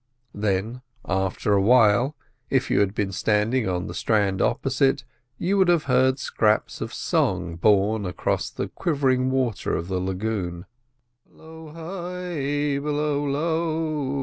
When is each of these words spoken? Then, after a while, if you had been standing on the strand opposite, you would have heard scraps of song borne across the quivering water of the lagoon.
Then, 0.33 0.81
after 1.07 1.53
a 1.53 1.61
while, 1.61 2.15
if 2.49 2.71
you 2.71 2.79
had 2.79 2.95
been 2.95 3.11
standing 3.11 3.69
on 3.69 3.85
the 3.85 3.93
strand 3.93 4.41
opposite, 4.41 5.03
you 5.37 5.59
would 5.59 5.67
have 5.67 5.83
heard 5.83 6.17
scraps 6.17 6.81
of 6.81 6.91
song 6.91 7.55
borne 7.55 8.07
across 8.07 8.49
the 8.49 8.67
quivering 8.69 9.29
water 9.29 9.75
of 9.75 9.89
the 9.89 9.99
lagoon. 9.99 10.65